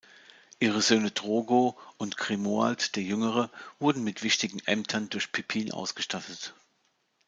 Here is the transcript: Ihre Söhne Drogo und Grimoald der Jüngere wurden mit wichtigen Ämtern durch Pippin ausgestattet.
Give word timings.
Ihre 0.59 0.81
Söhne 0.81 1.11
Drogo 1.11 1.77
und 1.99 2.17
Grimoald 2.17 2.95
der 2.95 3.03
Jüngere 3.03 3.51
wurden 3.77 4.03
mit 4.03 4.23
wichtigen 4.23 4.57
Ämtern 4.65 5.09
durch 5.11 5.31
Pippin 5.31 5.71
ausgestattet. 5.71 6.55